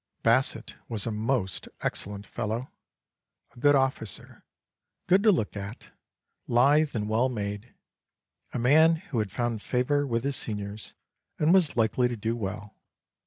Basset 0.23 0.73
was 0.89 1.05
a 1.05 1.11
most 1.11 1.67
excellent 1.81 2.25
fellow, 2.25 2.71
a 3.55 3.59
good 3.59 3.75
officer, 3.75 4.43
good 5.05 5.21
to 5.21 5.31
look 5.31 5.55
at, 5.55 5.91
lithe 6.47 6.95
and 6.95 7.07
well 7.07 7.29
made, 7.29 7.75
a 8.51 8.57
man 8.57 8.95
who 8.95 9.19
had 9.19 9.29
found 9.29 9.61
favour 9.61 10.07
with 10.07 10.23
his 10.23 10.35
seniors 10.35 10.95
and 11.37 11.53
was 11.53 11.77
likely 11.77 12.07
to 12.07 12.15
do 12.17 12.35
well. 12.35 12.75